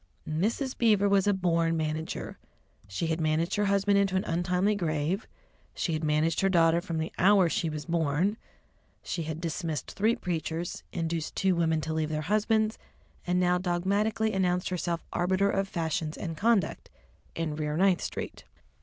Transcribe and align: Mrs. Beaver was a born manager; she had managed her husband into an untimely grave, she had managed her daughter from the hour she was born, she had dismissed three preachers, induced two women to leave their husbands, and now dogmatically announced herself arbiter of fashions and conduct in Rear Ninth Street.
Mrs. 0.27 0.75
Beaver 0.75 1.07
was 1.07 1.27
a 1.27 1.33
born 1.33 1.77
manager; 1.77 2.39
she 2.87 3.05
had 3.05 3.21
managed 3.21 3.53
her 3.53 3.65
husband 3.65 3.99
into 3.99 4.15
an 4.15 4.23
untimely 4.23 4.73
grave, 4.73 5.27
she 5.75 5.93
had 5.93 6.03
managed 6.03 6.41
her 6.41 6.49
daughter 6.49 6.81
from 6.81 6.97
the 6.97 7.11
hour 7.19 7.47
she 7.47 7.69
was 7.69 7.85
born, 7.85 8.35
she 9.03 9.21
had 9.21 9.39
dismissed 9.39 9.91
three 9.91 10.15
preachers, 10.15 10.81
induced 10.91 11.35
two 11.35 11.53
women 11.55 11.81
to 11.81 11.93
leave 11.93 12.09
their 12.09 12.23
husbands, 12.33 12.79
and 13.27 13.39
now 13.39 13.59
dogmatically 13.59 14.33
announced 14.33 14.69
herself 14.69 15.05
arbiter 15.13 15.51
of 15.51 15.67
fashions 15.67 16.17
and 16.17 16.35
conduct 16.35 16.89
in 17.35 17.55
Rear 17.55 17.77
Ninth 17.77 18.01
Street. 18.01 18.43